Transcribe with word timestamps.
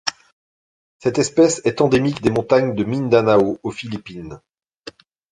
Cette 0.97 1.19
espèce 1.19 1.61
est 1.63 1.79
endémique 1.79 2.23
des 2.23 2.31
montagnes 2.31 2.73
de 2.73 2.83
Mindanao 2.83 3.59
aux 3.61 3.69
Philippines. 3.69 4.41